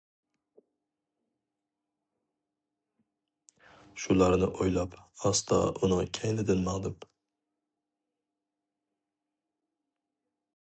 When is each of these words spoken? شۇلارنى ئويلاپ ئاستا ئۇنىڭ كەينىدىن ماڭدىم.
شۇلارنى 4.05 4.49
ئويلاپ 4.49 4.97
ئاستا 5.29 5.61
ئۇنىڭ 5.67 6.01
كەينىدىن 6.19 6.65
ماڭدىم. 6.69 6.99